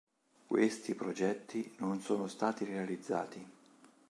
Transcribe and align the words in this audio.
Questi 0.47 0.95
progetti 0.95 1.75
non 1.77 1.99
sono 2.01 2.27
stati 2.27 2.65
realizzati. 2.65 3.47